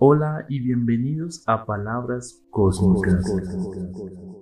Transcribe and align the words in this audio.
Hola 0.00 0.46
y 0.48 0.60
bienvenidos 0.60 1.42
a 1.48 1.66
Palabras 1.66 2.40
Cósmicas. 2.50 3.28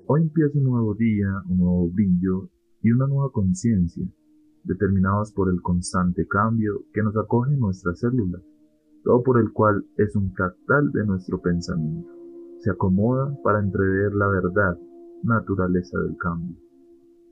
Hoy 0.06 0.20
empieza 0.20 0.58
un 0.58 0.64
nuevo 0.64 0.94
día, 0.94 1.28
un 1.48 1.56
nuevo 1.56 1.88
brillo 1.88 2.50
y 2.82 2.90
una 2.90 3.06
nueva 3.06 3.32
conciencia, 3.32 4.06
determinadas 4.64 5.32
por 5.32 5.48
el 5.48 5.62
constante 5.62 6.28
cambio 6.28 6.84
que 6.92 7.02
nos 7.02 7.16
acoge 7.16 7.54
en 7.54 7.60
nuestras 7.60 8.00
células, 8.00 8.42
todo 9.02 9.22
por 9.22 9.40
el 9.40 9.50
cual 9.50 9.82
es 9.96 10.14
un 10.14 10.30
fractal 10.34 10.92
de 10.92 11.06
nuestro 11.06 11.40
pensamiento. 11.40 12.06
Se 12.58 12.70
acomoda 12.70 13.34
para 13.42 13.60
entrever 13.60 14.14
la 14.14 14.28
verdad, 14.28 14.78
naturaleza 15.22 15.98
del 16.00 16.18
cambio. 16.18 16.58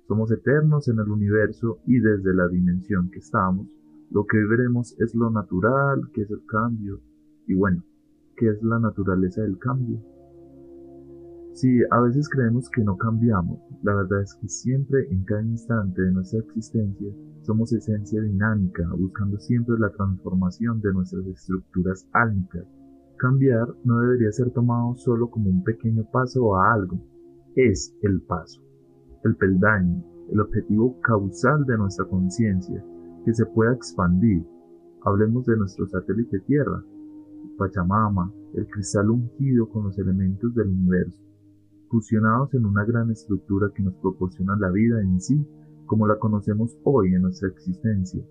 Somos 0.09 0.31
eternos 0.31 0.89
en 0.89 0.99
el 0.99 1.11
universo 1.11 1.81
y 1.87 1.99
desde 1.99 2.33
la 2.33 2.49
dimensión 2.49 3.11
que 3.11 3.19
estamos, 3.19 3.67
lo 4.11 4.25
que 4.25 4.39
veremos 4.49 4.99
es 4.99 5.15
lo 5.15 5.29
natural, 5.29 6.11
que 6.15 6.23
es 6.23 6.31
el 6.31 6.43
cambio, 6.47 7.01
y 7.47 7.53
bueno, 7.53 7.85
¿Qué 8.37 8.49
es 8.49 8.63
la 8.63 8.81
naturaleza 8.81 9.43
del 9.43 9.59
cambio. 9.59 10.01
Si 11.53 11.69
a 11.89 12.01
veces 12.01 12.29
creemos 12.29 12.69
que 12.69 12.83
no 12.83 12.97
cambiamos, 12.97 13.61
la 13.85 13.95
verdad 13.95 14.23
es 14.23 14.35
que 14.41 14.49
siempre 14.49 15.07
en 15.11 15.23
cada 15.25 15.43
instante 15.43 16.03
de 16.03 16.11
nuestra 16.11 16.41
existencia 16.41 17.13
somos 17.43 17.73
esencia 17.73 18.21
dinámica, 18.21 18.89
buscando 18.99 19.39
siempre 19.39 19.79
la 19.79 19.91
transformación 19.91 20.81
de 20.81 20.93
nuestras 20.93 21.25
estructuras 21.27 22.09
álmicas. 22.13 22.67
Cambiar 23.19 23.69
no 23.85 24.01
debería 24.01 24.33
ser 24.33 24.51
tomado 24.51 24.97
solo 24.97 25.31
como 25.31 25.49
un 25.49 25.63
pequeño 25.63 26.05
paso 26.11 26.57
a 26.57 26.75
algo, 26.75 26.99
es 27.55 27.97
el 28.03 28.21
paso, 28.23 28.61
el 29.23 29.37
peldaño, 29.37 30.03
el 30.33 30.41
objetivo 30.41 31.01
causal 31.03 31.65
de 31.67 31.79
nuestra 31.79 32.05
conciencia, 32.07 32.85
que 33.25 33.33
se 33.33 33.47
pueda 33.47 33.75
expandir. 33.75 34.45
Hablemos 35.05 35.47
de 35.47 35.57
nuestro 35.57 35.87
satélite 35.87 36.41
Tierra, 36.41 36.83
Pachamama, 37.57 38.33
el 38.55 38.67
cristal 38.67 39.11
ungido 39.11 39.69
con 39.69 39.85
los 39.85 39.99
elementos 39.99 40.55
del 40.55 40.69
universo, 40.69 41.21
fusionados 41.89 42.53
en 42.55 42.67
una 42.67 42.85
gran 42.85 43.11
estructura 43.11 43.71
que 43.75 43.83
nos 43.83 43.95
proporciona 43.95 44.57
la 44.57 44.71
vida 44.71 45.01
en 45.01 45.21
sí 45.21 45.47
como 45.87 46.07
la 46.07 46.19
conocemos 46.19 46.77
hoy 46.85 47.15
en 47.15 47.23
nuestra 47.23 47.49
existencia. 47.49 48.23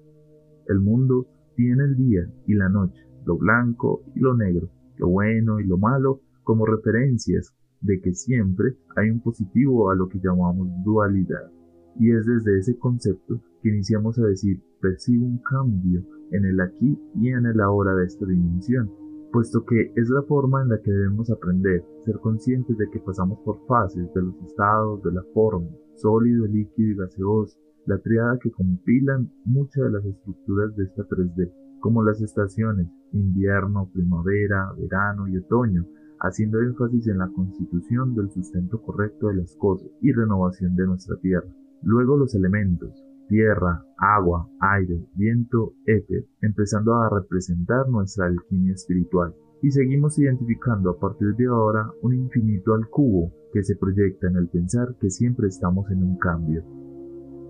El 0.68 0.80
mundo 0.80 1.28
tiene 1.56 1.84
el 1.84 1.96
día 1.96 2.28
y 2.48 2.56
la 2.56 2.70
noche, 2.70 3.06
lo 3.26 3.38
blanco 3.38 4.02
y 4.16 4.20
lo 4.20 4.36
negro, 4.36 4.70
lo 4.98 5.10
bueno 5.10 5.60
y 5.60 5.66
lo 5.66 5.78
malo 5.78 6.22
como 6.44 6.66
referencias 6.66 7.54
de 7.82 8.00
que 8.02 8.14
siempre 8.14 8.78
hay 8.96 9.10
un 9.10 9.22
positivo 9.22 9.92
a 9.92 9.96
lo 9.96 10.08
que 10.08 10.20
llamamos 10.20 10.68
dualidad. 10.84 11.52
Y 12.00 12.12
es 12.12 12.26
desde 12.26 12.58
ese 12.58 12.78
concepto 12.78 13.42
que 13.62 13.70
iniciamos 13.70 14.18
a 14.20 14.26
decir 14.26 14.62
percibo 14.82 15.26
un 15.26 15.38
cambio 15.38 16.04
en 16.32 16.46
el 16.46 16.60
aquí 16.60 16.98
y 17.16 17.30
en 17.30 17.46
el 17.46 17.60
ahora 17.62 17.94
de 17.96 18.06
esta 18.06 18.26
dimensión 18.26 18.90
puesto 19.34 19.66
que 19.66 19.92
es 19.96 20.10
la 20.10 20.22
forma 20.22 20.62
en 20.62 20.70
la 20.70 20.80
que 20.80 20.92
debemos 20.92 21.30
aprender, 21.32 21.84
ser 22.06 22.20
conscientes 22.20 22.78
de 22.78 22.88
que 22.92 23.00
pasamos 23.00 23.40
por 23.44 23.66
fases 23.66 24.14
de 24.14 24.22
los 24.22 24.36
estados, 24.44 25.02
de 25.02 25.12
la 25.12 25.24
forma, 25.34 25.68
sólido, 25.96 26.46
líquido 26.46 26.92
y 26.92 26.96
gaseoso, 26.96 27.58
la 27.88 27.98
triada 27.98 28.38
que 28.40 28.52
compilan 28.52 29.32
muchas 29.44 29.86
de 29.86 29.92
las 29.92 30.06
estructuras 30.06 30.76
de 30.76 30.84
esta 30.84 31.04
3D, 31.08 31.52
como 31.80 32.04
las 32.04 32.22
estaciones, 32.22 32.88
invierno, 33.12 33.90
primavera, 33.92 34.72
verano 34.78 35.28
y 35.28 35.38
otoño, 35.38 35.84
haciendo 36.20 36.62
énfasis 36.62 37.08
en 37.08 37.18
la 37.18 37.28
constitución 37.30 38.14
del 38.14 38.30
sustento 38.30 38.82
correcto 38.84 39.28
de 39.28 39.38
las 39.38 39.56
cosas 39.56 39.90
y 40.00 40.14
renovación 40.14 40.76
de 40.76 40.86
nuestra 40.86 41.18
tierra. 41.18 41.50
Luego 41.82 42.18
los 42.18 42.36
elementos, 42.36 43.04
tierra, 43.28 43.84
agua, 43.98 44.50
aire, 44.60 45.06
viento, 45.16 45.74
éter, 45.86 46.26
empezando 46.42 46.94
a 46.96 47.10
representar 47.10 47.88
nuestra 47.90 48.28
alquimia 48.28 48.74
espiritual. 48.74 49.34
Y 49.62 49.72
seguimos 49.72 50.20
identificando 50.20 50.92
a 50.92 51.00
partir 51.00 51.36
de 51.36 51.46
ahora 51.46 51.90
un 52.02 52.14
infinito 52.14 52.74
al 52.74 52.88
cubo 52.90 53.32
que 53.54 53.64
se 53.64 53.76
proyecta 53.76 54.28
en 54.28 54.36
el 54.36 54.50
pensar 54.50 54.96
que 55.00 55.10
siempre 55.10 55.48
estamos 55.48 55.90
en 55.92 56.04
un 56.04 56.18
cambio. 56.18 56.64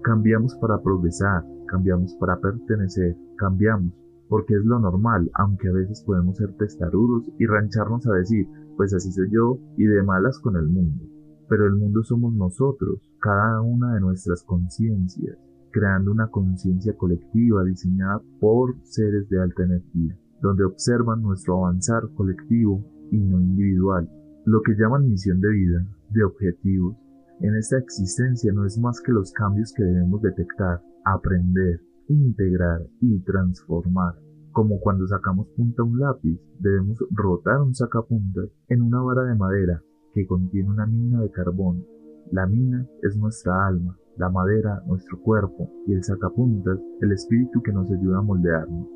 Cambiamos 0.04 0.56
para 0.56 0.82
progresar, 0.82 1.44
cambiamos 1.68 2.14
para 2.20 2.40
pertenecer, 2.40 3.16
cambiamos 3.38 3.94
porque 4.34 4.56
es 4.56 4.66
lo 4.66 4.80
normal, 4.80 5.30
aunque 5.36 5.70
a 5.70 5.74
veces 5.74 6.04
podemos 6.04 6.38
ser 6.38 6.54
testarudos 6.58 7.32
y 7.38 7.46
rancharnos 7.46 8.08
a 8.08 8.14
decir, 8.14 8.48
pues 8.78 8.92
así 8.92 9.12
soy 9.12 9.30
yo 9.32 9.60
y 9.78 9.86
de 9.86 10.02
malas 10.02 10.40
con 10.40 10.56
el 10.56 10.68
mundo. 10.68 11.04
Pero 11.48 11.68
el 11.68 11.76
mundo 11.76 12.04
somos 12.04 12.34
nosotros, 12.34 13.00
cada 13.20 13.62
una 13.62 13.94
de 13.94 14.00
nuestras 14.00 14.42
conciencias, 14.44 15.38
creando 15.74 16.12
una 16.12 16.28
conciencia 16.28 16.96
colectiva 16.96 17.64
diseñada 17.66 18.22
por 18.40 18.76
seres 18.84 19.28
de 19.28 19.42
alta 19.42 19.64
energía, 19.64 20.18
donde 20.42 20.64
observan 20.64 21.22
nuestro 21.22 21.58
avanzar 21.58 22.04
colectivo 22.16 22.86
y 23.12 23.18
no 23.18 23.42
individual. 23.42 24.10
Lo 24.46 24.62
que 24.62 24.76
llaman 24.76 25.10
misión 25.10 25.42
de 25.42 25.50
vida, 25.50 25.86
de 26.12 26.24
objetivos, 26.24 26.96
en 27.40 27.56
esta 27.56 27.78
existencia 27.78 28.54
no 28.54 28.66
es 28.66 28.78
más 28.78 29.02
que 29.02 29.12
los 29.12 29.34
cambios 29.34 29.74
que 29.74 29.84
debemos 29.84 30.22
detectar, 30.22 30.82
aprender, 31.04 31.82
integrar 32.08 32.86
y 33.02 33.20
transformar. 33.22 34.16
Como 34.52 34.80
cuando 34.80 35.08
sacamos 35.08 35.48
punta 35.58 35.82
a 35.82 35.86
un 35.86 36.00
lápiz, 36.00 36.40
debemos 36.60 37.04
rotar 37.10 37.60
un 37.62 37.74
sacapuntas 37.74 38.50
en 38.70 38.84
una 38.84 39.02
vara 39.02 39.24
de 39.24 39.36
madera 39.36 39.82
que 40.14 40.28
contiene 40.28 40.70
una 40.70 40.86
mina 40.86 41.22
de 41.22 41.32
carbón. 41.32 41.84
La 42.32 42.46
mina 42.46 42.88
es 43.02 43.18
nuestra 43.18 43.66
alma, 43.68 43.98
la 44.18 44.30
madera, 44.30 44.82
nuestro 44.88 45.20
cuerpo, 45.22 45.70
y 45.88 45.94
el 45.94 46.04
sacapuntas, 46.04 46.80
el 47.02 47.12
espíritu 47.12 47.62
que 47.62 47.74
nos 47.74 47.92
ayuda 47.92 48.20
a 48.20 48.22
moldearnos. 48.22 48.88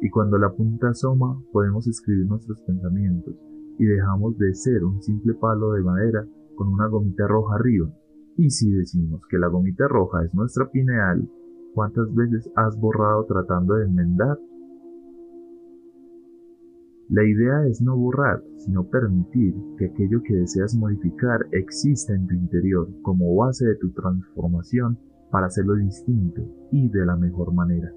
Y 0.00 0.10
cuando 0.10 0.38
la 0.38 0.50
punta 0.50 0.88
asoma, 0.88 1.40
podemos 1.52 1.86
escribir 1.86 2.26
nuestros 2.26 2.60
pensamientos, 2.62 3.34
y 3.78 3.84
dejamos 3.84 4.36
de 4.38 4.54
ser 4.54 4.84
un 4.84 5.02
simple 5.02 5.34
palo 5.34 5.72
de 5.72 5.82
madera 5.82 6.26
con 6.56 6.68
una 6.68 6.86
gomita 6.86 7.26
roja 7.26 7.56
arriba. 7.56 7.88
Y 8.36 8.50
si 8.50 8.70
decimos 8.70 9.22
que 9.28 9.38
la 9.38 9.48
gomita 9.48 9.88
roja 9.88 10.24
es 10.24 10.34
nuestra 10.34 10.70
pineal, 10.70 11.28
¿cuántas 11.74 12.12
veces 12.14 12.50
has 12.56 12.78
borrado 12.78 13.24
tratando 13.26 13.74
de 13.74 13.84
enmendar 13.84 14.38
la 17.12 17.24
idea 17.24 17.66
es 17.66 17.82
no 17.82 17.94
borrar, 17.94 18.42
sino 18.56 18.88
permitir 18.88 19.54
que 19.76 19.84
aquello 19.84 20.22
que 20.22 20.34
deseas 20.34 20.74
modificar 20.74 21.44
exista 21.52 22.14
en 22.14 22.26
tu 22.26 22.34
interior 22.34 22.88
como 23.02 23.36
base 23.36 23.66
de 23.66 23.74
tu 23.74 23.92
transformación 23.92 24.98
para 25.30 25.48
hacerlo 25.48 25.74
distinto 25.74 26.40
y 26.70 26.88
de 26.88 27.04
la 27.04 27.14
mejor 27.16 27.52
manera. 27.52 27.92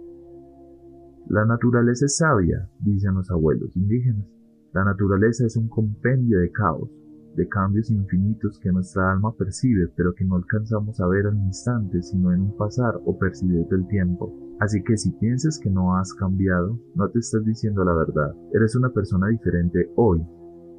La 1.30 1.46
naturaleza 1.46 2.08
es 2.08 2.18
sabia, 2.18 2.70
dicen 2.82 3.16
los 3.16 3.32
abuelos 3.32 3.74
indígenas. 3.78 4.26
La 4.74 4.84
naturaleza 4.84 5.46
es 5.46 5.56
un 5.56 5.70
compendio 5.70 6.40
de 6.40 6.52
caos, 6.52 6.90
de 7.36 7.48
cambios 7.48 7.92
infinitos 7.92 8.60
que 8.60 8.72
nuestra 8.72 9.12
alma 9.12 9.34
percibe 9.36 9.88
pero 9.96 10.14
que 10.14 10.26
no 10.26 10.36
alcanzamos 10.36 11.00
a 11.00 11.08
ver 11.08 11.28
al 11.28 11.38
instante 11.38 12.02
sino 12.02 12.34
en 12.34 12.42
un 12.42 12.58
pasar 12.58 12.96
o 13.06 13.18
percibir 13.18 13.66
del 13.68 13.88
tiempo. 13.88 14.34
Así 14.60 14.82
que 14.84 14.98
si 14.98 15.12
piensas 15.12 15.60
que 15.60 15.70
no 15.70 15.98
has 15.98 16.14
cambiado, 16.14 16.80
no 16.96 17.10
te 17.10 17.20
estás 17.20 17.44
diciendo 17.44 17.84
la 17.84 17.94
verdad. 17.94 18.34
Eres 18.54 18.76
una 18.76 18.90
persona 18.90 19.28
diferente 19.28 19.92
hoy. 19.96 20.22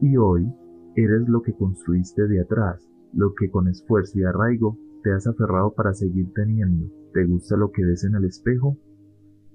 Y 0.01 0.17
hoy 0.17 0.51
eres 0.97 1.29
lo 1.29 1.43
que 1.43 1.55
construiste 1.55 2.27
de 2.27 2.41
atrás, 2.41 2.89
lo 3.13 3.35
que 3.35 3.51
con 3.51 3.69
esfuerzo 3.69 4.19
y 4.19 4.25
arraigo 4.25 4.79
te 5.03 5.13
has 5.13 5.27
aferrado 5.27 5.75
para 5.75 5.93
seguir 5.93 6.33
teniendo. 6.35 6.91
¿Te 7.13 7.25
gusta 7.25 7.57
lo 7.57 7.71
que 7.71 7.85
ves 7.85 8.05
en 8.05 8.15
el 8.15 8.25
espejo? 8.25 8.79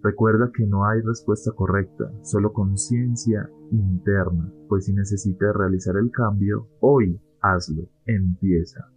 Recuerda 0.04 0.52
que 0.52 0.66
no 0.66 0.86
hay 0.86 1.02
respuesta 1.02 1.52
correcta, 1.52 2.12
solo 2.24 2.54
conciencia 2.54 3.48
interna, 3.72 4.52
pues 4.68 4.86
si 4.86 4.94
necesitas 4.94 5.56
realizar 5.56 5.96
el 5.98 6.10
cambio, 6.10 6.68
hoy 6.80 7.20
hazlo, 7.42 7.88
empieza. 8.06 8.90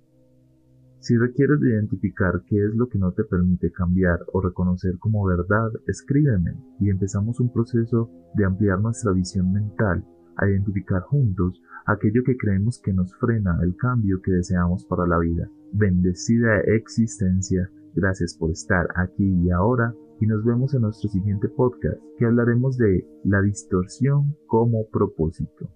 Si 1.01 1.19
requieres 1.19 1.61
de 1.61 1.73
identificar 1.73 2.43
qué 2.47 2.57
es 2.57 2.75
lo 2.75 2.89
que 2.89 2.99
no 2.99 3.13
te 3.13 3.25
permite 3.25 3.71
cambiar 3.71 4.21
o 4.33 4.41
reconocer 4.41 4.99
como 4.99 5.27
verdad, 5.27 5.71
escríbeme 5.87 6.57
y 6.81 6.89
empezamos 6.89 7.39
un 7.41 7.53
proceso 7.53 8.11
de 8.35 8.47
ampliar 8.47 8.81
nuestra 8.81 9.13
visión 9.13 9.53
mental, 9.53 10.03
a 10.37 10.49
identificar 10.49 11.03
juntos 11.03 11.61
aquello 11.85 12.23
que 12.25 12.39
creemos 12.39 12.81
que 12.83 12.95
nos 12.95 13.15
frena 13.17 13.59
el 13.63 13.77
cambio 13.77 14.23
que 14.23 14.33
deseamos 14.33 14.87
para 14.87 15.07
la 15.07 15.19
vida. 15.19 15.51
Bendecida 15.75 16.61
existencia, 16.61 17.71
gracias 17.95 18.35
por 18.35 18.51
estar 18.51 18.89
aquí 18.97 19.27
y 19.27 19.51
ahora 19.51 19.95
y 20.25 20.27
nos 20.27 20.43
vemos 20.43 20.73
en 20.73 20.81
nuestro 20.81 21.11
siguiente 21.11 21.51
podcast 21.51 22.01
que 22.19 22.25
hablaremos 22.25 22.79
de 22.79 23.07
la 23.25 23.43
distorsión 23.43 24.35
como 24.47 24.89
propósito. 24.89 25.69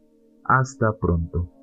Hasta 0.42 0.98
pronto. 0.98 1.57